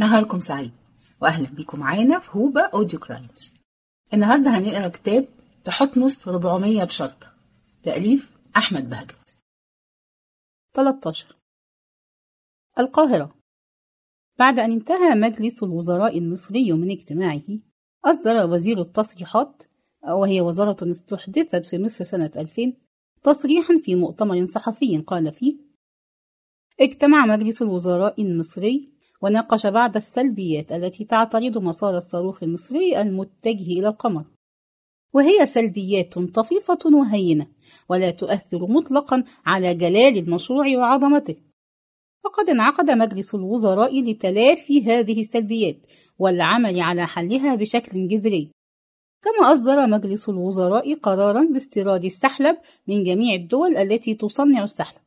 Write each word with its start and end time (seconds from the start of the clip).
نهاركم 0.00 0.40
سعيد. 0.40 0.72
وأهلا 1.22 1.48
بيكم 1.48 1.80
معانا 1.80 2.18
في 2.18 2.30
هوبا 2.38 2.60
أوديو 2.60 2.98
كرايمز. 2.98 3.54
النهارده 4.14 4.50
هنقرأ 4.50 4.88
كتاب 4.88 5.28
تحتمس 5.64 6.28
400 6.28 6.84
بشرطة. 6.84 7.32
تأليف 7.82 8.36
أحمد 8.56 8.90
بهجت. 8.90 9.36
13 10.74 11.36
القاهرة. 12.78 13.34
بعد 14.38 14.58
أن 14.58 14.72
انتهى 14.72 15.14
مجلس 15.14 15.62
الوزراء 15.62 16.18
المصري 16.18 16.72
من 16.72 16.90
اجتماعه 16.90 17.42
أصدر 18.04 18.50
وزير 18.50 18.80
التصريحات 18.80 19.62
وهي 20.08 20.40
وزارة 20.40 20.90
استحدثت 20.90 21.66
في 21.66 21.78
مصر 21.78 22.04
سنة 22.04 22.30
2000 22.36 22.72
تصريحا 23.22 23.78
في 23.78 23.94
مؤتمر 23.94 24.44
صحفي 24.44 24.98
قال 24.98 25.32
فيه 25.32 25.56
اجتمع 26.80 27.26
مجلس 27.26 27.62
الوزراء 27.62 28.22
المصري 28.22 28.99
وناقش 29.22 29.66
بعض 29.66 29.96
السلبيات 29.96 30.72
التي 30.72 31.04
تعترض 31.04 31.58
مسار 31.58 31.96
الصاروخ 31.96 32.42
المصري 32.42 33.00
المتجه 33.00 33.78
إلى 33.78 33.88
القمر. 33.88 34.24
وهي 35.14 35.46
سلبيات 35.46 36.18
طفيفة 36.18 36.78
وهينة 36.84 37.46
ولا 37.88 38.10
تؤثر 38.10 38.66
مطلقا 38.66 39.24
على 39.46 39.74
جلال 39.74 40.18
المشروع 40.18 40.76
وعظمته. 40.76 41.36
فقد 42.24 42.50
انعقد 42.50 42.90
مجلس 42.90 43.34
الوزراء 43.34 44.00
لتلافي 44.02 44.84
هذه 44.84 45.20
السلبيات 45.20 45.76
والعمل 46.18 46.80
على 46.80 47.06
حلها 47.06 47.54
بشكل 47.54 48.08
جذري. 48.08 48.50
كما 49.22 49.52
أصدر 49.52 49.86
مجلس 49.86 50.28
الوزراء 50.28 50.94
قرارا 50.94 51.44
باستيراد 51.44 52.04
السحلب 52.04 52.56
من 52.86 53.04
جميع 53.04 53.34
الدول 53.34 53.76
التي 53.76 54.14
تصنع 54.14 54.64
السحلب. 54.64 54.99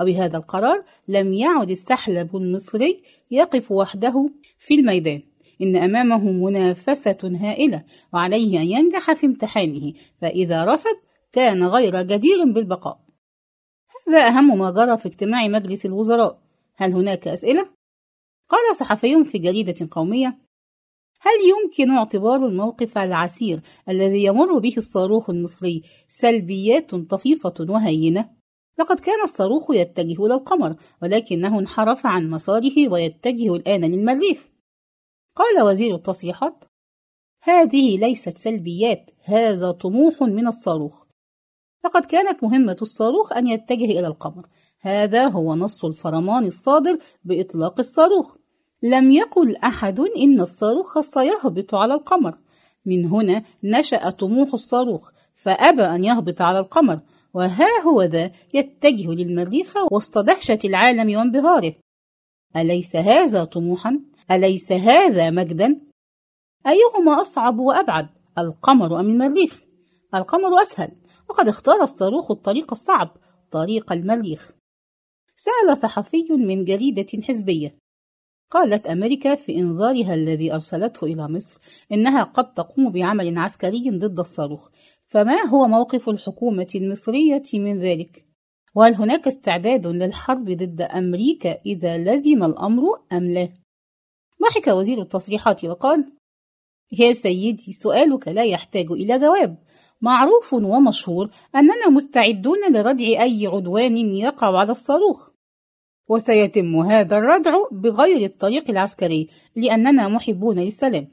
وبهذا 0.00 0.36
القرار 0.36 0.84
لم 1.08 1.32
يعد 1.32 1.70
السحلب 1.70 2.36
المصري 2.36 3.02
يقف 3.30 3.72
وحده 3.72 4.30
في 4.58 4.74
الميدان 4.74 5.22
إن 5.62 5.76
أمامه 5.76 6.30
منافسة 6.32 7.18
هائلة 7.40 7.84
وعليه 8.12 8.60
أن 8.60 8.66
ينجح 8.66 9.12
في 9.12 9.26
امتحانه 9.26 9.92
فإذا 10.20 10.64
رصد 10.64 10.96
كان 11.32 11.62
غير 11.62 12.02
جدير 12.02 12.44
بالبقاء 12.44 13.00
هذا 14.08 14.28
أهم 14.28 14.58
ما 14.58 14.70
جرى 14.70 14.98
في 14.98 15.06
اجتماع 15.06 15.48
مجلس 15.48 15.86
الوزراء 15.86 16.38
هل 16.76 16.92
هناك 16.92 17.28
أسئلة؟ 17.28 17.70
قال 18.48 18.76
صحفي 18.76 19.24
في 19.24 19.38
جريدة 19.38 19.88
قومية 19.90 20.38
هل 21.20 21.32
يمكن 21.50 21.90
اعتبار 21.90 22.46
الموقف 22.46 22.98
العسير 22.98 23.60
الذي 23.88 24.24
يمر 24.24 24.58
به 24.58 24.74
الصاروخ 24.76 25.30
المصري 25.30 25.82
سلبيات 26.08 26.94
طفيفة 26.94 27.54
وهينة؟ 27.60 28.35
لقد 28.78 29.00
كان 29.00 29.22
الصاروخ 29.24 29.70
يتجه 29.70 30.26
إلى 30.26 30.34
القمر 30.34 30.76
ولكنه 31.02 31.58
انحرف 31.58 32.06
عن 32.06 32.30
مساره 32.30 32.88
ويتجه 32.88 33.54
الآن 33.54 33.84
للمريخ. 33.84 34.48
قال 35.36 35.62
وزير 35.62 35.94
التصريحات 35.94 36.64
هذه 37.42 37.98
ليست 37.98 38.38
سلبيات 38.38 39.10
هذا 39.24 39.70
طموح 39.70 40.22
من 40.22 40.46
الصاروخ. 40.46 41.06
لقد 41.84 42.04
كانت 42.04 42.44
مهمة 42.44 42.76
الصاروخ 42.82 43.32
أن 43.32 43.46
يتجه 43.46 43.84
إلى 43.84 44.06
القمر. 44.06 44.46
هذا 44.80 45.28
هو 45.28 45.54
نص 45.54 45.84
الفرمان 45.84 46.44
الصادر 46.44 46.98
بإطلاق 47.24 47.78
الصاروخ. 47.78 48.36
لم 48.82 49.10
يقل 49.10 49.56
أحد 49.56 50.00
إن 50.00 50.40
الصاروخ 50.40 51.00
سيهبط 51.00 51.74
على 51.74 51.94
القمر. 51.94 52.38
من 52.86 53.06
هنا 53.06 53.42
نشأ 53.64 54.10
طموح 54.10 54.54
الصاروخ 54.54 55.10
فأبى 55.34 55.82
أن 55.82 56.04
يهبط 56.04 56.40
على 56.42 56.58
القمر. 56.58 57.00
وها 57.36 57.80
هو 57.86 58.02
ذا 58.02 58.30
يتجه 58.54 59.10
للمريخ 59.10 59.74
وسط 59.92 60.18
دهشة 60.18 60.58
العالم 60.64 61.16
وانبهاره 61.18 61.74
أليس 62.56 62.96
هذا 62.96 63.44
طموحا؟ 63.44 64.00
أليس 64.30 64.72
هذا 64.72 65.30
مجدا؟ 65.30 65.80
أيهما 66.66 67.20
أصعب 67.20 67.58
وأبعد 67.58 68.08
القمر 68.38 69.00
أم 69.00 69.10
المريخ؟ 69.10 69.62
القمر 70.14 70.62
أسهل 70.62 70.90
وقد 71.28 71.48
اختار 71.48 71.82
الصاروخ 71.82 72.30
الطريق 72.30 72.72
الصعب 72.72 73.16
طريق 73.50 73.92
المريخ 73.92 74.52
سأل 75.36 75.76
صحفي 75.76 76.26
من 76.30 76.64
جريدة 76.64 77.22
حزبية 77.22 77.78
قالت 78.50 78.86
أمريكا 78.86 79.34
في 79.34 79.56
إنذارها 79.56 80.14
الذي 80.14 80.54
أرسلته 80.54 81.04
إلى 81.04 81.28
مصر 81.28 81.60
إنها 81.92 82.22
قد 82.22 82.54
تقوم 82.54 82.92
بعمل 82.92 83.38
عسكري 83.38 83.90
ضد 83.90 84.18
الصاروخ 84.18 84.70
فما 85.06 85.42
هو 85.42 85.68
موقف 85.68 86.08
الحكومة 86.08 86.68
المصرية 86.74 87.42
من 87.54 87.78
ذلك؟ 87.78 88.24
وهل 88.74 88.94
هناك 88.94 89.26
استعداد 89.26 89.86
للحرب 89.86 90.44
ضد 90.44 90.80
أمريكا 90.80 91.58
إذا 91.66 91.98
لزم 91.98 92.44
الأمر 92.44 92.82
أم 93.12 93.24
لا؟ 93.24 93.48
ضحك 94.42 94.66
وزير 94.68 95.02
التصريحات 95.02 95.64
وقال 95.64 96.12
يا 96.92 97.12
سيدي 97.12 97.72
سؤالك 97.72 98.28
لا 98.28 98.44
يحتاج 98.44 98.90
إلى 98.90 99.18
جواب 99.18 99.56
معروف 100.02 100.52
ومشهور 100.52 101.30
أننا 101.54 101.88
مستعدون 101.88 102.58
لردع 102.72 103.06
أي 103.06 103.46
عدوان 103.46 103.96
يقع 103.96 104.58
على 104.58 104.70
الصاروخ 104.70 105.30
وسيتم 106.08 106.76
هذا 106.76 107.18
الردع 107.18 107.52
بغير 107.72 108.24
الطريق 108.24 108.70
العسكري 108.70 109.28
لأننا 109.56 110.08
محبون 110.08 110.58
للسلام 110.58 111.08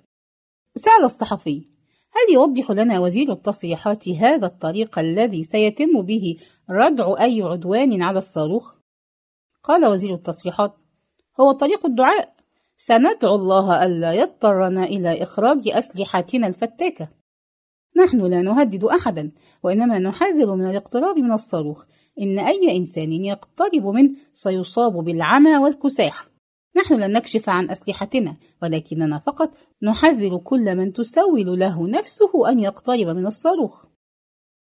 سأل 0.76 1.06
الصحفي 1.06 1.64
هل 2.16 2.34
يوضح 2.34 2.72
لنا 2.72 3.00
وزير 3.00 3.32
التصريحات 3.32 4.10
هذا 4.10 4.46
الطريق 4.46 5.00
الذي 5.00 5.44
سيتم 5.44 6.02
به 6.02 6.36
ردع 6.70 7.16
أي 7.20 7.42
عدوان 7.42 8.02
على 8.02 8.18
الصاروخ؟ 8.18 8.76
قال 9.64 9.86
وزير 9.86 10.14
التصريحات 10.14 10.74
هو 11.40 11.52
طريق 11.52 11.86
الدعاء. 11.86 12.34
سندعو 12.78 13.36
الله 13.36 13.86
ألا 13.86 14.14
يضطرنا 14.14 14.84
إلى 14.84 15.24
إخراج 15.24 15.68
أسلحتنا 15.68 16.48
الفتاكة. 16.48 17.10
نحن 17.98 18.22
لا 18.22 18.42
نهدد 18.42 18.84
أحدا 18.84 19.32
وإنما 19.64 20.00
نحذر 20.00 20.56
من 20.56 20.70
الاقتراب 20.70 21.18
من 21.18 21.32
الصاروخ. 21.32 21.86
إن 22.22 22.40
أي 22.40 22.78
إنسان 22.78 23.12
يقترب 23.12 23.86
منه 23.86 24.16
سيصاب 24.34 24.94
بالعمى 24.94 25.58
والكساح. 25.58 26.33
نحن 26.76 26.94
لن 26.94 27.12
نكشف 27.12 27.50
عن 27.50 27.70
أسلحتنا 27.70 28.36
ولكننا 28.62 29.20
فقط 29.20 29.58
نحذر 29.84 30.38
كل 30.38 30.76
من 30.76 30.94
تسول 30.94 31.60
له 31.60 31.88
نفسه 31.88 32.50
أن 32.50 32.60
يقترب 32.60 33.08
من 33.08 33.26
الصاروخ. 33.26 33.86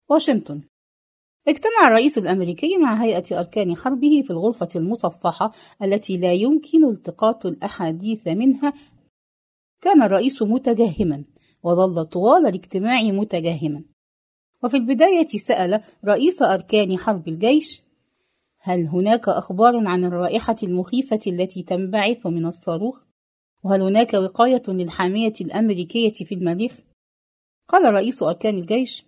واشنطن. 0.10 0.62
اجتمع 1.48 1.88
الرئيس 1.88 2.18
الأمريكي 2.18 2.78
مع 2.78 3.04
هيئة 3.04 3.40
أركان 3.40 3.78
حربه 3.78 4.24
في 4.26 4.30
الغرفة 4.32 4.70
المصفحة 4.76 5.52
التي 5.84 6.18
لا 6.18 6.34
يمكن 6.34 6.90
التقاط 6.90 7.46
الأحاديث 7.46 8.28
منها. 8.28 8.74
كان 9.82 10.04
الرئيس 10.04 10.42
متجهما 10.42 11.24
وظل 11.64 12.06
طوال 12.06 12.48
الاجتماع 12.48 13.02
متجهما. 13.02 13.84
وفي 14.64 14.78
البداية 14.78 15.28
سأل 15.28 15.82
رئيس 16.06 16.42
أركان 16.42 16.98
حرب 16.98 17.28
الجيش 17.28 17.82
هل 18.64 18.88
هناك 18.88 19.30
أخبار 19.30 19.88
عن 19.88 20.04
الرائحة 20.04 20.56
المخيفة 20.64 21.20
التي 21.28 21.64
تنبعث 21.64 22.28
من 22.28 22.46
الصاروخ؟ 22.46 23.04
وهل 23.64 23.82
هناك 23.82 24.14
وقاية 24.14 24.64
للحامية 24.68 25.34
الأمريكية 25.42 26.14
في 26.14 26.36
المريخ؟ 26.36 26.72
قال 27.68 27.94
رئيس 27.94 28.24
أركان 28.24 28.58
الجيش 28.58 29.06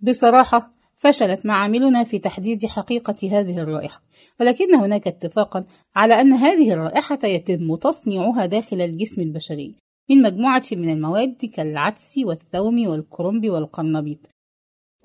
بصراحة 0.00 0.70
فشلت 0.96 1.46
معاملنا 1.46 2.04
في 2.04 2.18
تحديد 2.18 2.66
حقيقة 2.66 3.16
هذه 3.38 3.58
الرائحة 3.58 4.02
ولكن 4.40 4.74
هناك 4.74 5.06
اتفاقا 5.06 5.64
على 5.96 6.20
أن 6.20 6.32
هذه 6.32 6.72
الرائحة 6.72 7.18
يتم 7.24 7.76
تصنيعها 7.76 8.46
داخل 8.46 8.80
الجسم 8.80 9.20
البشري 9.20 9.76
من 10.10 10.22
مجموعة 10.22 10.62
من 10.72 10.90
المواد 10.90 11.44
كالعدس 11.44 12.18
والثوم 12.18 12.88
والكرنب 12.88 13.50
والقرنبيط 13.50 14.30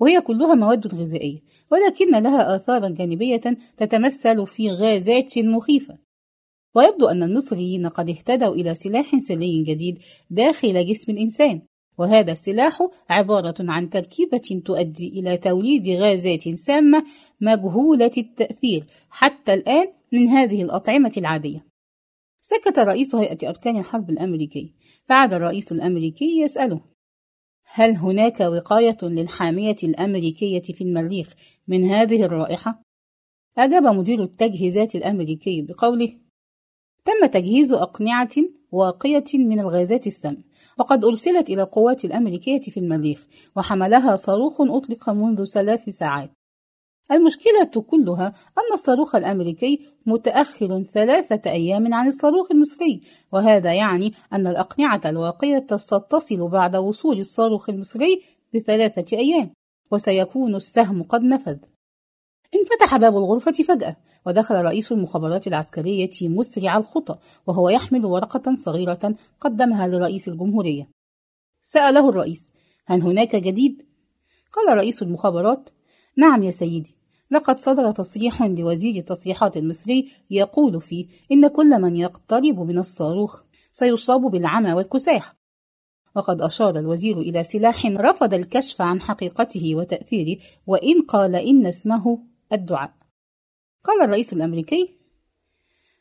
وهي 0.00 0.20
كلها 0.20 0.54
مواد 0.54 0.94
غذائية 0.94 1.40
ولكن 1.72 2.10
لها 2.10 2.56
آثارا 2.56 2.88
جانبية 2.88 3.40
تتمثل 3.76 4.46
في 4.46 4.70
غازات 4.70 5.38
مخيفة. 5.38 5.98
ويبدو 6.74 7.08
أن 7.08 7.22
المصريين 7.22 7.86
قد 7.86 8.08
اهتدوا 8.08 8.54
إلى 8.54 8.74
سلاح 8.74 9.18
سري 9.18 9.62
جديد 9.62 9.98
داخل 10.30 10.86
جسم 10.86 11.12
الإنسان 11.12 11.62
وهذا 11.98 12.32
السلاح 12.32 12.88
عبارة 13.10 13.54
عن 13.60 13.90
تركيبة 13.90 14.62
تؤدي 14.64 15.08
إلى 15.08 15.36
توليد 15.36 15.88
غازات 15.88 16.48
سامة 16.48 17.04
مجهولة 17.40 18.10
التأثير 18.18 18.84
حتى 19.10 19.54
الآن 19.54 19.86
من 20.12 20.28
هذه 20.28 20.62
الأطعمة 20.62 21.12
العادية. 21.16 21.66
سكت 22.42 22.78
رئيس 22.78 23.14
هيئة 23.14 23.48
أركان 23.48 23.76
الحرب 23.76 24.10
الأمريكي 24.10 24.74
فعاد 25.04 25.32
الرئيس 25.32 25.72
الأمريكي 25.72 26.40
يسأله 26.40 26.80
هل 27.74 27.96
هناك 27.96 28.40
وقاية 28.40 28.96
للحامية 29.02 29.76
الأمريكية 29.84 30.62
في 30.62 30.84
المريخ 30.84 31.34
من 31.68 31.84
هذه 31.84 32.24
الرائحة؟ 32.24 32.82
أجاب 33.58 33.82
مدير 33.82 34.22
التجهيزات 34.22 34.94
الأمريكي 34.94 35.62
بقوله 35.62 36.14
تم 37.04 37.26
تجهيز 37.26 37.72
أقنعة 37.72 38.28
واقية 38.72 39.24
من 39.34 39.60
الغازات 39.60 40.06
السام 40.06 40.44
وقد 40.78 41.04
أرسلت 41.04 41.50
إلى 41.50 41.62
القوات 41.62 42.04
الأمريكية 42.04 42.60
في 42.60 42.80
المريخ 42.80 43.26
وحملها 43.56 44.16
صاروخ 44.16 44.60
أطلق 44.60 45.10
منذ 45.10 45.44
ثلاث 45.44 45.88
ساعات 45.88 46.30
المشكلة 47.12 47.82
كلها 47.90 48.26
أن 48.58 48.72
الصاروخ 48.72 49.14
الأمريكي 49.14 49.80
متأخر 50.06 50.82
ثلاثة 50.82 51.50
أيام 51.50 51.94
عن 51.94 52.08
الصاروخ 52.08 52.50
المصري 52.52 53.00
وهذا 53.32 53.72
يعني 53.72 54.12
أن 54.32 54.46
الأقنعة 54.46 55.00
الواقية 55.06 55.66
ستصل 55.76 56.48
بعد 56.48 56.76
وصول 56.76 57.18
الصاروخ 57.18 57.70
المصري 57.70 58.22
بثلاثة 58.54 59.16
أيام 59.16 59.50
وسيكون 59.90 60.54
السهم 60.54 61.02
قد 61.02 61.22
نفذ. 61.22 61.56
انفتح 62.54 62.96
باب 62.96 63.16
الغرفة 63.16 63.52
فجأة 63.52 63.96
ودخل 64.26 64.54
رئيس 64.54 64.92
المخابرات 64.92 65.46
العسكرية 65.46 66.10
مسرع 66.22 66.76
الخطى 66.76 67.18
وهو 67.46 67.68
يحمل 67.68 68.06
ورقة 68.06 68.54
صغيرة 68.54 69.14
قدمها 69.40 69.88
لرئيس 69.88 70.28
الجمهورية. 70.28 70.88
سأله 71.62 72.08
الرئيس 72.08 72.50
هل 72.86 73.02
هناك 73.02 73.36
جديد؟ 73.36 73.82
قال 74.52 74.76
رئيس 74.76 75.02
المخابرات 75.02 75.70
نعم 76.16 76.42
يا 76.42 76.50
سيدي. 76.50 76.96
لقد 77.32 77.58
صدر 77.58 77.90
تصريح 77.92 78.42
لوزير 78.42 78.96
التصريحات 78.96 79.56
المصري 79.56 80.08
يقول 80.30 80.80
فيه 80.80 81.06
إن 81.32 81.48
كل 81.48 81.80
من 81.80 81.96
يقترب 81.96 82.60
من 82.60 82.78
الصاروخ 82.78 83.42
سيصاب 83.72 84.20
بالعمى 84.20 84.72
والكساح. 84.72 85.36
وقد 86.16 86.42
أشار 86.42 86.78
الوزير 86.78 87.18
إلى 87.18 87.44
سلاح 87.44 87.86
رفض 87.86 88.34
الكشف 88.34 88.82
عن 88.82 89.00
حقيقته 89.00 89.74
وتأثيره 89.74 90.40
وإن 90.66 91.02
قال 91.02 91.36
إن 91.36 91.66
اسمه 91.66 92.18
الدعاء. 92.52 92.92
قال 93.84 94.02
الرئيس 94.02 94.32
الأمريكي 94.32 94.88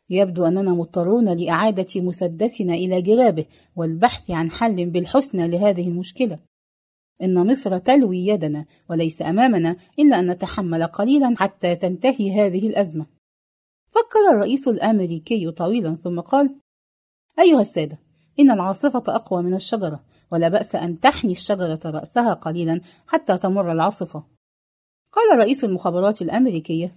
يبدو 0.10 0.45
أننا 0.45 0.72
مضطرون 0.72 1.30
لإعادة 1.30 2.01
مسدسنا 2.01 2.74
إلى 2.74 3.01
جرابه 3.01 3.45
والبحث 3.75 4.31
عن 4.31 4.51
حل 4.51 4.86
بالحسنى 4.86 5.48
لهذه 5.48 5.88
المشكلة. 5.88 6.39
إن 7.22 7.48
مصر 7.48 7.78
تلوي 7.78 8.28
يدنا 8.28 8.66
وليس 8.90 9.22
أمامنا 9.22 9.75
إلا 10.00 10.19
أن 10.19 10.31
نتحمل 10.31 10.84
قليلا 10.84 11.34
حتى 11.38 11.75
تنتهي 11.75 12.31
هذه 12.42 12.68
الأزمة. 12.68 13.06
فكر 13.92 14.36
الرئيس 14.36 14.68
الأمريكي 14.68 15.52
طويلا 15.52 15.96
ثم 15.96 16.19
قال 16.19 16.56
أيها 17.40 17.62
السادة 17.62 18.00
إن 18.40 18.52
العاصفة 18.52 19.04
أقوى 19.08 19.44
من 19.44 19.54
الشجرة 19.54 20.04
ولا 20.31 20.50
بأس 20.50 20.75
أن 20.75 21.00
تحني 21.00 21.31
الشجرة 21.31 21.80
رأسها 21.86 22.34
قليلا 22.34 22.81
حتى 23.08 23.38
تمر 23.38 23.72
العاصفة. 23.72 24.24
قال 25.12 25.40
رئيس 25.40 25.63
المخابرات 25.63 26.22
الأمريكية 26.22 26.96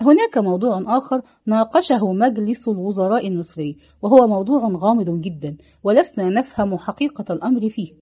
هناك 0.00 0.38
موضوع 0.38 0.82
آخر 0.86 1.22
ناقشه 1.46 2.12
مجلس 2.12 2.68
الوزراء 2.68 3.28
المصري 3.28 3.76
وهو 4.02 4.26
موضوع 4.26 4.68
غامض 4.68 5.20
جدا 5.20 5.56
ولسنا 5.84 6.28
نفهم 6.28 6.78
حقيقة 6.78 7.34
الأمر 7.34 7.70
فيه. 7.70 7.92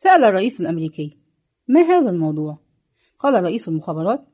سأل 0.00 0.24
الرئيس 0.24 0.60
الأمريكي 0.60 1.16
ما 1.68 1.80
هذا 1.80 2.10
الموضوع؟ 2.10 2.58
قال 3.18 3.44
رئيس 3.44 3.68
المخابرات 3.68 4.28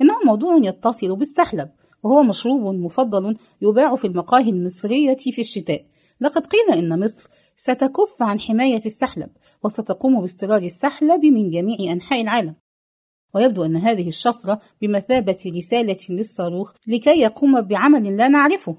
إنه 0.00 0.14
موضوع 0.24 0.58
يتصل 0.62 1.16
بالسحلب 1.16 1.70
وهو 2.02 2.22
مشروب 2.22 2.74
مفضل 2.74 3.36
يباع 3.62 3.96
في 3.96 4.06
المقاهي 4.06 4.50
المصرية 4.50 5.16
في 5.16 5.40
الشتاء. 5.40 5.86
لقد 6.20 6.46
قيل 6.46 6.78
إن 6.78 7.00
مصر 7.00 7.28
ستكف 7.56 8.22
عن 8.22 8.40
حماية 8.40 8.82
السحلب 8.86 9.30
وستقوم 9.64 10.20
باستيراد 10.20 10.64
السحلب 10.64 11.24
من 11.24 11.50
جميع 11.50 11.92
أنحاء 11.92 12.20
العالم. 12.20 12.54
ويبدو 13.34 13.64
أن 13.64 13.76
هذه 13.76 14.08
الشفرة 14.08 14.60
بمثابة 14.82 15.52
رسالة 15.56 15.98
للصاروخ 16.10 16.72
لكي 16.86 17.20
يقوم 17.20 17.60
بعمل 17.60 18.16
لا 18.16 18.28
نعرفه. 18.28 18.76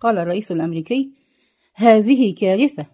قال 0.00 0.18
الرئيس 0.18 0.52
الأمريكي 0.52 1.14
هذه 1.74 2.34
كارثة. 2.34 2.86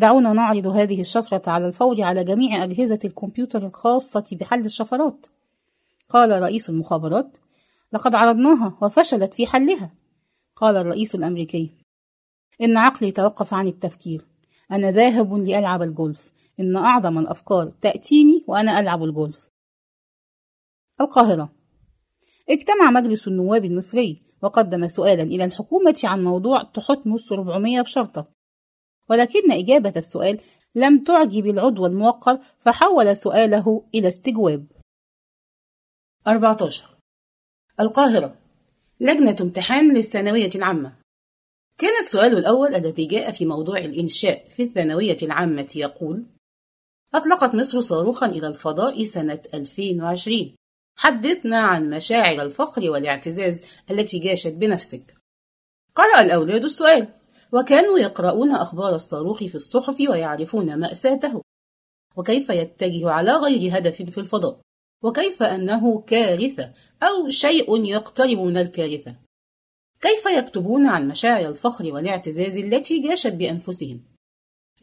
دعونا 0.00 0.32
نعرض 0.32 0.66
هذه 0.66 1.00
الشفرة 1.00 1.50
على 1.50 1.66
الفور 1.66 2.02
على 2.02 2.24
جميع 2.24 2.64
أجهزة 2.64 2.98
الكمبيوتر 3.04 3.66
الخاصة 3.66 4.24
بحل 4.32 4.64
الشفرات. 4.64 5.26
قال 6.08 6.42
رئيس 6.42 6.70
المخابرات 6.70 7.36
لقد 7.92 8.14
عرضناها 8.14 8.78
وفشلت 8.82 9.34
في 9.34 9.46
حلها. 9.46 9.90
قال 10.56 10.76
الرئيس 10.76 11.14
الأمريكي 11.14 11.70
إن 12.60 12.76
عقلي 12.76 13.10
توقف 13.10 13.54
عن 13.54 13.68
التفكير. 13.68 14.26
أنا 14.72 14.90
ذاهب 14.90 15.34
لألعب 15.34 15.82
الجولف. 15.82 16.32
إن 16.60 16.76
أعظم 16.76 17.18
الأفكار 17.18 17.70
تأتيني 17.80 18.44
وأنا 18.46 18.80
ألعب 18.80 19.04
الجولف. 19.04 19.50
القاهرة. 21.00 21.52
اجتمع 22.50 22.90
مجلس 22.90 23.28
النواب 23.28 23.64
المصري 23.64 24.20
وقدم 24.42 24.86
سؤالا 24.86 25.22
إلى 25.22 25.44
الحكومة 25.44 26.00
عن 26.04 26.24
موضوع 26.24 26.62
تحتمس 26.62 27.32
400 27.32 27.80
بشرطة. 27.80 28.39
ولكن 29.10 29.52
إجابة 29.52 29.92
السؤال 29.96 30.40
لم 30.74 31.04
تعجب 31.04 31.46
العضو 31.46 31.86
الموقر 31.86 32.38
فحول 32.58 33.16
سؤاله 33.16 33.84
إلى 33.94 34.08
استجواب. 34.08 34.66
14 36.26 36.96
القاهرة. 37.80 38.34
لجنة 39.00 39.36
امتحان 39.40 39.94
للثانوية 39.94 40.50
العامة. 40.54 40.96
كان 41.78 41.96
السؤال 42.00 42.38
الأول 42.38 42.74
الذي 42.74 43.06
جاء 43.06 43.32
في 43.32 43.46
موضوع 43.46 43.78
الإنشاء 43.78 44.48
في 44.48 44.62
الثانوية 44.62 45.16
العامة 45.22 45.72
يقول 45.76 46.24
أطلقت 47.14 47.54
مصر 47.54 47.80
صاروخا 47.80 48.26
إلى 48.26 48.46
الفضاء 48.46 49.04
سنة 49.04 49.42
2020 49.54 50.54
حدثنا 50.96 51.60
عن 51.60 51.90
مشاعر 51.90 52.42
الفخر 52.42 52.90
والاعتزاز 52.90 53.62
التي 53.90 54.18
جاشت 54.18 54.52
بنفسك. 54.52 55.14
قرأ 55.94 56.20
الأولاد 56.20 56.64
السؤال. 56.64 57.08
وكانوا 57.52 57.98
يقرؤون 57.98 58.50
أخبار 58.50 58.94
الصاروخ 58.94 59.38
في 59.38 59.54
الصحف 59.54 59.96
ويعرفون 60.00 60.78
مأساته 60.78 61.42
وكيف 62.16 62.50
يتجه 62.50 63.10
على 63.10 63.32
غير 63.32 63.78
هدف 63.78 64.02
في 64.02 64.18
الفضاء 64.18 64.60
وكيف 65.02 65.42
أنه 65.42 66.00
كارثة 66.00 66.72
أو 67.02 67.30
شيء 67.30 67.84
يقترب 67.84 68.38
من 68.38 68.56
الكارثة. 68.56 69.14
كيف 70.00 70.26
يكتبون 70.26 70.86
عن 70.86 71.08
مشاعر 71.08 71.48
الفخر 71.48 71.92
والاعتزاز 71.92 72.56
التي 72.56 72.98
جاشت 73.08 73.32
بأنفسهم؟ 73.32 74.00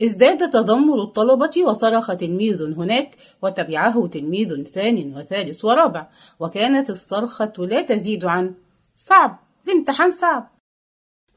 ازداد 0.04 0.50
تذمر 0.50 1.02
الطلبة 1.04 1.64
وصرخ 1.68 2.16
تلميذ 2.16 2.64
هناك 2.64 3.16
وتبعه 3.42 4.08
تلميذ 4.08 4.64
ثان 4.64 5.16
وثالث 5.18 5.66
ورابع 5.66 6.10
وكانت 6.40 6.90
الصرخة 6.90 7.54
لا 7.58 7.82
تزيد 7.82 8.26
عن 8.26 8.56
صعب 8.96 9.40
الامتحان 9.68 10.12
صعب 10.12 10.57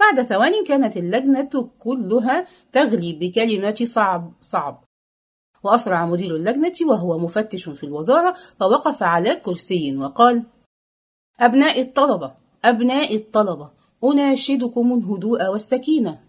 بعد 0.01 0.23
ثوان 0.23 0.65
كانت 0.65 0.97
اللجنة 0.97 1.71
كلها 1.79 2.47
تغلي 2.73 3.13
بكلمة 3.13 3.79
صعب 3.83 4.33
صعب. 4.41 4.85
وأسرع 5.63 6.07
مدير 6.07 6.37
اللجنة 6.37 6.75
وهو 6.87 7.19
مفتش 7.19 7.69
في 7.69 7.85
الوزارة 7.85 8.37
فوقف 8.61 9.03
على 9.03 9.37
كرسي 9.37 9.97
وقال 9.97 10.43
أبناء 11.41 11.81
الطلبة 11.81 12.35
أبناء 12.65 13.17
الطلبة 13.17 13.71
أناشدكم 14.05 14.93
الهدوء 14.93 15.47
والسكينة. 15.47 16.21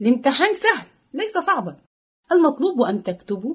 الامتحان 0.00 0.52
سهل 0.52 0.86
ليس 1.14 1.38
صعبا. 1.38 1.76
المطلوب 2.32 2.82
أن 2.82 3.02
تكتبوا 3.02 3.54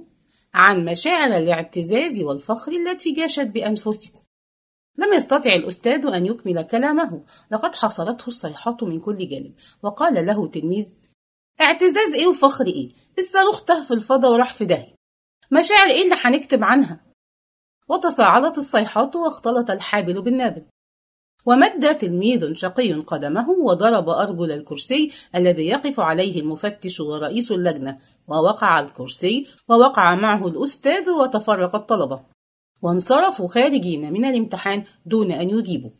عن 0.53 0.85
مشاعر 0.85 1.37
الاعتزاز 1.37 2.21
والفخر 2.21 2.71
التي 2.71 3.11
جاشت 3.13 3.47
بأنفسكم. 3.47 4.20
لم 4.97 5.13
يستطع 5.13 5.53
الأستاذ 5.53 6.05
أن 6.05 6.25
يكمل 6.25 6.61
كلامه. 6.61 7.23
لقد 7.51 7.75
حصلته 7.75 8.27
الصيحات 8.27 8.83
من 8.83 8.97
كل 8.97 9.29
جانب. 9.29 9.53
وقال 9.83 10.25
له 10.25 10.47
تلميذ 10.47 10.93
اعتزاز 11.61 12.13
إيه 12.13 12.27
وفخر 12.27 12.65
إيه؟ 12.65 12.89
الصاروخ 13.19 13.63
تاه 13.63 13.83
في 13.83 13.93
الفضا 13.93 14.29
وراح 14.29 14.53
في 14.53 14.65
داهية. 14.65 14.95
مشاعر 15.51 15.87
إيه 15.87 16.03
اللي 16.03 16.15
هنكتب 16.21 16.63
عنها؟ 16.63 16.99
وتصاعدت 17.87 18.57
الصيحات 18.57 19.15
واختلط 19.15 19.71
الحابل 19.71 20.21
بالنابل. 20.21 20.65
ومد 21.45 21.97
تلميذ 21.97 22.53
شقي 22.53 22.93
قدمه 22.93 23.49
وضرب 23.49 24.09
أرجل 24.09 24.51
الكرسي 24.51 25.11
الذي 25.35 25.67
يقف 25.67 25.99
عليه 25.99 26.41
المفتش 26.41 26.99
ورئيس 26.99 27.51
اللجنة. 27.51 27.99
ووقع 28.27 28.79
الكرسي 28.79 29.47
ووقع 29.69 30.15
معه 30.15 30.47
الأستاذ 30.47 31.09
وتفرق 31.09 31.75
الطلبة. 31.75 32.30
وانصرفوا 32.81 33.47
خارجين 33.47 34.13
من 34.13 34.25
الامتحان 34.25 34.83
دون 35.05 35.31
أن 35.31 35.49
يجيبوا. 35.49 35.91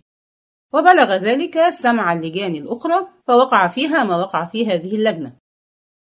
وبلغ 0.74 1.16
ذلك 1.16 1.70
سمع 1.70 2.14
اللجان 2.14 2.56
الأخرى 2.56 3.08
فوقع 3.28 3.68
فيها 3.68 4.04
ما 4.04 4.18
وقع 4.18 4.46
في 4.46 4.68
هذه 4.68 4.96
اللجنة. 4.96 5.36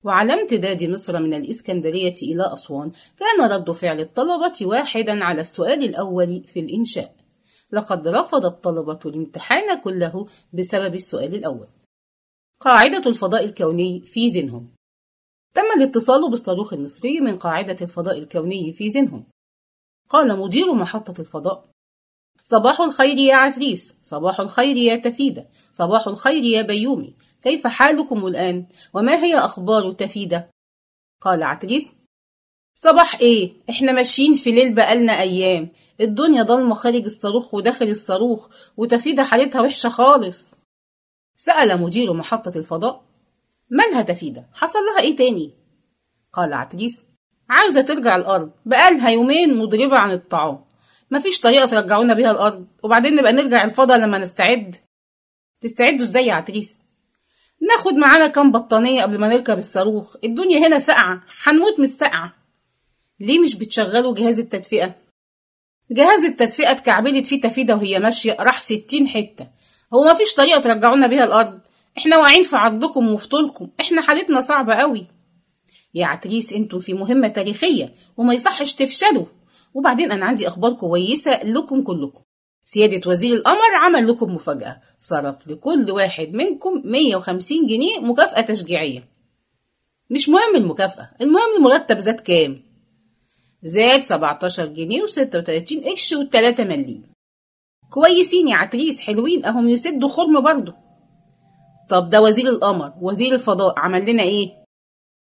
وعلى 0.05 0.33
امتداد 0.33 0.85
مصر 0.85 1.23
من 1.23 1.35
الإسكندرية 1.35 2.15
إلى 2.23 2.53
أسوان 2.55 2.93
كان 3.17 3.51
رد 3.51 3.71
فعل 3.71 4.01
الطلبة 4.01 4.59
واحدا 4.63 5.25
على 5.25 5.41
السؤال 5.41 5.85
الأول 5.85 6.45
في 6.45 6.61
الإنشاء. 6.61 7.15
لقد 7.73 8.09
رفض 8.09 8.45
الطلبة 8.45 8.99
الامتحان 9.07 9.81
كله 9.81 10.27
بسبب 10.53 10.95
السؤال 10.95 11.35
الأول. 11.35 11.69
قاعدة 12.61 13.11
الفضاء 13.11 13.45
الكوني 13.45 14.01
في 14.01 14.33
زنهم. 14.33 14.69
تم 15.55 15.63
الاتصال 15.77 16.31
بالصاروخ 16.31 16.73
المصري 16.73 17.21
من 17.21 17.37
قاعدة 17.37 17.77
الفضاء 17.83 18.19
الكوني 18.19 18.73
في 18.73 18.91
زنهم. 18.91 19.25
قال 20.09 20.39
مدير 20.39 20.75
محطة 20.75 21.21
الفضاء. 21.21 21.65
صباح 22.45 22.81
الخير 22.81 23.19
يا 23.19 23.37
عفريس. 23.37 23.95
صباح 24.03 24.41
الخير 24.41 24.77
يا 24.77 24.97
تفيدة. 24.97 25.49
صباح 25.75 26.07
الخير 26.07 26.43
يا 26.43 26.63
بيومي. 26.63 27.15
كيف 27.43 27.67
حالكم 27.67 28.27
الآن؟ 28.27 28.67
وما 28.95 29.25
هي 29.25 29.39
أخبار 29.39 29.93
تفيدة؟ 29.93 30.51
قال 31.21 31.43
عتريس 31.43 31.89
صباح 32.75 33.21
إيه؟ 33.21 33.53
إحنا 33.71 33.93
ماشيين 33.93 34.33
في 34.33 34.53
ليل 34.53 34.75
بقالنا 34.75 35.21
أيام. 35.21 35.69
الدنيا 36.01 36.43
ضلمة 36.43 36.75
خارج 36.75 37.05
الصاروخ 37.05 37.55
وداخل 37.55 37.89
الصاروخ 37.89 38.49
وتفيدة 38.77 39.25
حالتها 39.25 39.61
وحشة 39.63 39.89
خالص. 39.89 40.57
سأل 41.37 41.81
مدير 41.83 42.13
محطة 42.13 42.59
الفضاء. 42.59 43.05
مالها 43.71 44.03
تفيدة؟ 44.03 44.49
حصل 44.53 44.79
لها 44.79 45.01
إيه 45.01 45.17
تاني؟ 45.17 45.53
قال 46.33 46.53
عتريس 46.53 47.03
عاوزة 47.55 47.81
ترجع 47.81 48.17
الأرض. 48.17 48.51
بقالها 48.67 49.11
يومين 49.11 49.59
مضربة 49.59 49.97
عن 49.99 50.11
الطعام 50.11 50.59
مفيش 51.11 51.41
طريقة 51.41 51.67
ترجعونا 51.67 52.15
بيها 52.15 52.31
الأرض. 52.31 52.67
وبعدين 52.83 53.17
نبقى 53.17 53.33
نرجع 53.33 53.65
الفضاء 53.65 53.99
لما 53.99 54.19
نستعد. 54.19 54.77
تستعدوا 55.61 56.05
إزاي 56.05 56.27
يا 56.27 56.35
عتريس؟ 56.35 56.83
ناخد 57.71 57.95
معانا 57.95 58.27
كام 58.27 58.53
بطانية 58.53 59.03
قبل 59.03 59.19
ما 59.19 59.29
نركب 59.29 59.59
الصاروخ. 59.59 60.17
الدنيا 60.25 60.69
هنا 60.69 60.79
ساقعة. 60.79 61.23
هنموت 61.45 61.79
من 61.79 61.85
السقعة 61.85 62.33
ليه 63.21 63.39
مش 63.39 63.55
بتشغلوا 63.55 64.15
جهاز 64.15 64.39
التدفئة؟ 64.39 64.95
جهاز 65.91 66.25
التدفئة 66.25 66.71
اتكعبلت 66.71 67.27
فيه 67.27 67.41
تفيدة 67.41 67.77
وهي 67.77 67.99
ماشية 67.99 68.37
راح 68.41 68.61
ستين 68.61 69.09
حتة. 69.09 69.47
هو 69.95 70.05
مفيش 70.05 70.35
طريقة 70.35 70.61
ترجعونا 70.61 71.07
بيها 71.07 71.25
الأرض. 71.25 71.61
إحنا 71.99 72.17
واقعين 72.17 72.43
في 72.43 72.57
عرضكم 72.57 73.13
وفي 73.13 73.29
طولكم 73.29 73.69
إحنا 73.81 74.03
حالتنا 74.03 74.41
صعبة 74.41 74.75
قوي 74.75 75.07
يا 75.95 76.07
عتريس 76.07 76.53
أنتوا 76.53 76.81
في 76.81 76.95
مهمة 76.95 77.29
تاريخية 77.29 77.95
وما 78.17 78.35
يصحش 78.35 78.75
تفشلوا. 78.75 79.27
وبعدين 79.75 80.13
أنا 80.13 80.27
عندي 80.27 80.49
أخبار 80.49 80.73
كويسة 80.73 81.43
لكم 81.45 81.83
كلكم. 81.83 82.21
سيادة 82.65 83.11
وزير 83.11 83.35
القمر 83.37 83.75
عمل 83.75 84.09
لكم 84.09 84.35
مفاجأة. 84.35 84.81
صرف 85.01 85.49
لكل 85.49 85.91
واحد 85.91 86.29
منكم 86.33 86.83
150 86.85 87.67
جنيه 87.67 87.99
مكافأة 87.99 88.41
تشجيعية. 88.41 89.09
مش 90.11 90.29
مهم 90.29 90.57
المكافأة 90.57 91.11
المهم 91.21 91.57
المرتب 91.59 91.99
زاد 91.99 92.21
كام؟ 92.21 92.63
زاد 93.63 94.01
17 94.03 94.67
جنيه 94.67 95.03
و36 95.03 95.87
قرش 95.87 96.15
و3 96.15 96.61
مليم. 96.61 97.03
كويسين 97.91 98.49
يا 98.49 98.57
عتريس 98.57 99.01
حلوين 99.01 99.45
اهم 99.45 99.69
يسدوا 99.69 100.09
خرم 100.09 100.41
برضه. 100.41 100.75
طب 101.91 102.11
ده 102.11 102.23
وزير 102.23 102.49
القمر 102.49 102.93
وزير 103.01 103.35
الفضاء 103.35 103.79
عمل 103.79 104.11
لنا 104.11 104.23
إيه؟ 104.23 104.64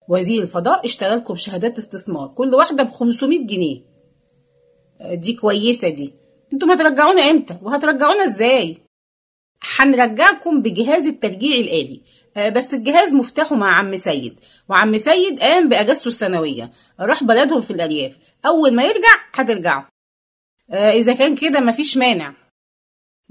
وزير 0.08 0.42
الفضاء 0.42 0.86
اشترى 0.86 1.16
لكم 1.16 1.36
شهادات 1.36 1.78
استثمار. 1.78 2.28
كل 2.28 2.54
واحدة 2.54 2.82
ب 2.82 2.90
500 2.90 3.46
جنيه 3.46 3.82
دي 5.12 5.32
كويسة 5.34 5.88
دي. 5.88 6.14
أنتوا 6.52 6.74
هترجعونا 6.74 7.22
إمتى؟ 7.22 7.56
وهترجعونا 7.62 8.24
إزاي؟ 8.24 8.78
هنرجعكم 9.78 10.62
بجهاز 10.62 11.06
الترجيع 11.06 11.56
الآلي. 11.56 12.02
بس 12.56 12.74
الجهاز 12.74 13.14
مفتاحه 13.14 13.56
مع 13.56 13.78
عم 13.78 13.96
سيد. 13.96 14.40
وعم 14.68 14.98
سيد 14.98 15.40
قام 15.40 15.68
بأجازته 15.68 16.08
السنوية. 16.08 16.70
راح 17.00 17.24
بلدهم 17.24 17.60
في 17.60 17.70
الأرياف. 17.70 18.16
أول 18.46 18.74
ما 18.74 18.82
يرجع 18.82 19.14
هترجعوا. 19.32 19.82
إذا 20.72 21.14
كان 21.14 21.34
كده 21.36 21.60
مفيش 21.60 21.96
مانع. 21.96 22.34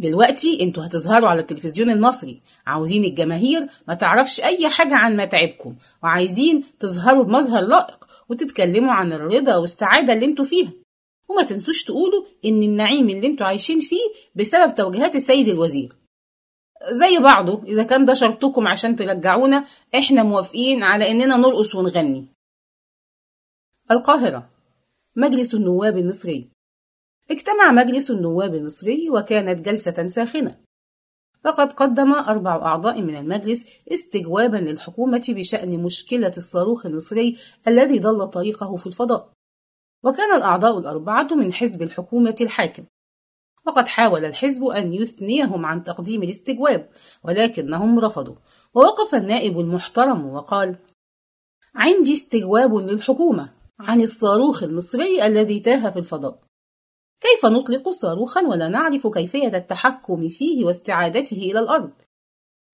دلوقتي 0.02 0.64
أنتوا 0.64 0.86
هتظهروا 0.86 1.30
على 1.30 1.42
التلفزيون 1.42 1.90
المصري. 1.90 2.42
عاوزين 2.68 3.06
الجماهير 3.06 3.68
ما 3.88 3.94
تعرفش 3.94 4.42
أي 4.42 4.70
حاجة 4.70 4.96
عن 4.96 5.18
متاعبكم 5.18 5.76
وعايزين 6.04 6.64
تظهروا 6.80 7.24
بمظهر 7.24 7.64
لائق 7.64 8.08
وتتكلموا 8.30 8.94
عن 8.94 9.14
الرضا 9.14 9.56
والسعادة 9.58 10.14
اللي 10.14 10.26
أنتوا 10.26 10.46
فيها. 10.46 10.72
وما 11.30 11.44
تنسوش 11.44 11.84
تقولوا 11.84 12.26
إن 12.46 12.64
النعيم 12.64 13.10
اللي 13.10 13.28
أنتوا 13.28 13.46
عايشين 13.46 13.80
فيه 13.80 14.06
بسبب 14.36 14.76
توجيهات 14.76 15.16
السيد 15.16 15.48
الوزير. 15.48 15.94
زي 16.92 17.20
بعضه 17.20 17.64
إذا 17.64 17.84
كان 17.84 18.06
ده 18.06 18.14
شرطكم 18.14 18.68
عشان 18.68 18.96
ترجعونا 18.96 19.66
إحنا 19.96 20.24
موافقين 20.24 20.84
على 20.84 21.12
إننا 21.12 21.38
نرقص 21.38 21.76
ونغني. 21.76 22.26
القاهرة. 23.92 24.50
مجلس 25.16 25.56
النواب 25.56 25.98
المصري 25.98 26.50
اجتمع 27.32 27.72
مجلس 27.72 28.12
النواب 28.12 28.56
المصري 28.56 29.10
وكانت 29.10 29.62
جلسة 29.62 30.08
ساخنة. 30.08 30.58
فقد 31.44 31.74
قدم 31.74 32.14
أربع 32.14 32.56
أعضاء 32.56 33.02
من 33.02 33.16
المجلس 33.16 33.66
استجوابا 33.92 34.58
للحكومة 34.58 35.26
بشأن 35.30 35.84
مشكلة 35.84 36.34
الصاروخ 36.38 36.86
المصري 36.86 37.38
الذي 37.68 38.00
ضل 38.00 38.28
طريقه 38.28 38.76
في 38.76 38.88
الفضاء. 38.88 39.30
وكان 40.04 40.36
الأعضاء 40.36 40.78
الأربعة 40.78 41.28
من 41.32 41.54
حزب 41.54 41.82
الحكومة 41.82 42.36
الحاكم. 42.42 42.84
وقد 43.68 43.88
حاول 43.88 44.26
الحزب 44.26 44.64
أن 44.64 44.94
يثنيهم 44.94 45.66
عن 45.66 45.84
تقديم 45.84 46.24
الاستجواب 46.24 46.90
ولكنهم 47.24 48.00
رفضوا. 48.00 48.36
ووقف 48.74 49.16
النائب 49.16 49.60
المحترم 49.60 50.26
وقال 50.26 50.76
عندي 51.76 52.14
استجواب 52.14 52.76
للحكومة 52.76 53.54
عن 53.80 54.02
الصاروخ 54.02 54.64
المصري 54.64 55.26
الذي 55.26 55.60
تاه 55.60 55.90
في 55.90 56.00
الفضاء. 56.00 56.51
كيف 57.22 57.46
نطلق 57.46 57.90
صاروخا 57.90 58.42
ولا 58.42 58.68
نعرف 58.68 59.08
كيفية 59.08 59.48
التحكم 59.48 60.30
فيه 60.30 60.66
واستعادته 60.66 61.38
إلى 61.38 61.60
الأرض؟ 61.60 61.92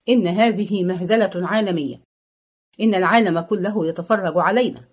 إن 0.10 0.28
هذه 0.28 0.84
مهزلة 0.84 1.32
عالمية. 1.36 2.02
إن 2.82 2.96
العالم 2.96 3.40
كله 3.40 3.88
يتفرج 3.88 4.38
علينا. 4.38 4.88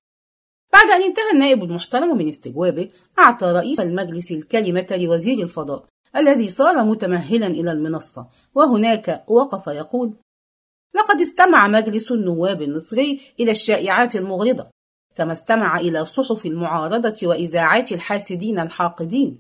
بعد 0.72 0.90
أن 0.90 1.02
انتهى 1.02 1.30
النائب 1.32 1.62
المحترم 1.62 2.18
من 2.18 2.28
استجوابه 2.28 2.90
أعطى 3.18 3.46
رئيس 3.46 3.80
المجلس 3.80 4.32
الكلمة 4.32 4.86
لوزير 4.90 5.38
الفضاء 5.38 5.84
الذي 6.16 6.48
صار 6.48 6.84
متمهلا 6.84 7.46
إلى 7.46 7.72
المنصة 7.72 8.28
وهناك 8.54 9.24
وقف 9.28 9.66
يقول 9.66 10.14
لقد 10.94 11.20
استمع 11.20 11.68
مجلس 11.68 12.12
النواب 12.12 12.62
المصري 12.62 13.20
إلى 13.40 13.50
الشائعات 13.50 14.16
المغرضة. 14.16 14.70
كما 15.14 15.32
استمع 15.32 15.80
إلى 15.80 16.06
صحف 16.06 16.46
المعارضة 16.46 17.14
وإذاعات 17.22 17.92
الحاسدين 17.92 18.58
الحاقدين. 18.58 19.38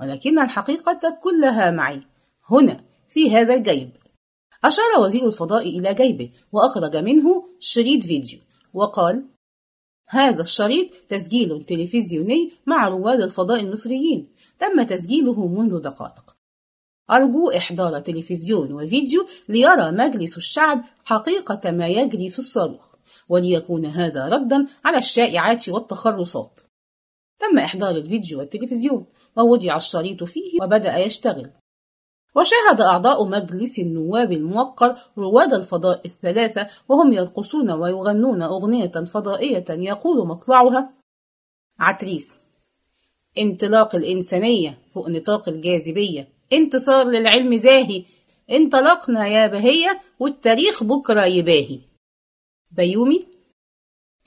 ولكن 0.00 0.38
الحقيقة 0.38 1.18
كلها 1.22 1.70
معي 1.70 2.02
هنا 2.50 2.84
في 3.08 3.30
هذا 3.30 3.54
الجيب. 3.54 3.90
أشار 4.64 5.00
وزير 5.00 5.26
الفضاء 5.26 5.68
إلى 5.68 5.94
جيبه 5.94 6.30
وأخرج 6.52 6.96
منه 6.96 7.44
شريط 7.60 8.02
فيديو 8.02 8.38
وقال 8.74 9.24
هذا 10.08 10.42
الشريط 10.42 10.90
تسجيل 11.08 11.64
تلفزيوني 11.64 12.52
مع 12.66 12.88
رواد 12.88 13.20
الفضاء 13.20 13.60
المصريين 13.60 14.28
تم 14.58 14.82
تسجيله 14.82 15.46
منذ 15.46 15.80
دقائق. 15.80 16.36
أرجو 17.10 17.50
إحضار 17.50 18.00
تلفزيون 18.00 18.72
وفيديو 18.72 19.26
ليرى 19.48 19.90
مجلس 19.90 20.36
الشعب 20.36 20.84
حقيقة 21.04 21.70
ما 21.70 21.88
يجري 21.88 22.30
في 22.30 22.38
الصاروخ. 22.38 22.89
وليكون 23.30 23.86
هذا 23.86 24.28
ردا 24.28 24.66
على 24.84 24.98
الشائعات 24.98 25.68
والتخرصات. 25.68 26.60
تم 27.38 27.58
إحضار 27.58 27.90
الفيديو 27.90 28.38
والتلفزيون 28.38 29.06
ووضع 29.36 29.76
الشريط 29.76 30.24
فيه 30.24 30.62
وبدأ 30.62 30.96
يشتغل. 30.96 31.50
وشاهد 32.36 32.80
أعضاء 32.80 33.26
مجلس 33.26 33.78
النواب 33.78 34.32
الموقر 34.32 34.94
رواد 35.18 35.52
الفضاء 35.52 36.00
الثلاثة 36.04 36.66
وهم 36.88 37.12
يرقصون 37.12 37.70
ويغنون 37.70 38.42
أغنية 38.42 38.86
فضائية 38.86 39.64
يقول 39.68 40.26
مطلعها 40.26 40.90
عتريس 41.78 42.34
انطلاق 43.38 43.94
الإنسانية 43.94 44.78
فوق 44.94 45.08
نطاق 45.08 45.48
الجاذبية 45.48 46.28
انتصار 46.52 47.06
للعلم 47.06 47.56
زاهي 47.56 48.04
انطلقنا 48.50 49.26
يا 49.26 49.46
بهية 49.46 50.00
والتاريخ 50.18 50.84
بكرة 50.84 51.24
يباهي 51.24 51.78
بيومي. 52.70 53.26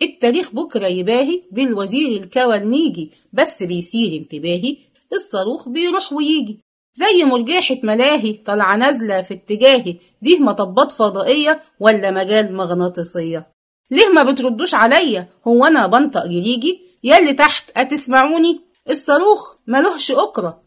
التاريخ 0.02 0.52
بكرة 0.56 0.88
يباهي 0.88 1.42
بالوزير 1.52 2.22
الكوالنيجي 2.22 3.12
بس 3.34 3.64
بيصير 3.64 4.20
انتباهي 4.22 4.78
الصاروخ 5.14 5.70
بيروح 5.70 6.14
ويجي. 6.14 6.60
زي 6.96 7.24
مرجحة 7.24 7.78
ملاهي 7.84 8.34
طالعة 8.34 8.76
نازلة 8.76 9.22
في 9.22 9.34
اتجاهي 9.34 9.96
دي 10.22 10.40
مطبات 10.40 10.92
فضائية 10.92 11.62
ولا 11.80 12.12
مجال 12.12 12.56
مغناطيسية؟ 12.56 13.48
ليه 13.92 14.08
ما 14.10 14.24
بتردوش 14.24 14.74
عليا؟ 14.74 15.28
هو 15.48 15.66
أنا 15.66 15.88
بنطق 15.88 16.26
جريجي 16.26 16.82
ياللي 17.04 17.34
تحت 17.34 17.72
هتسمعوني 17.78 18.62
الصاروخ 18.90 19.56
ملهش 19.68 20.12
أكرة 20.12 20.62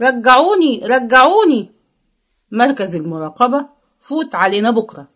رجعوني 0.00 0.80
رجعوني. 0.86 1.70
مركز 2.52 2.94
المراقبة 2.94 3.66
فوت 4.00 4.34
علينا 4.34 4.70
بكرة. 4.70 5.08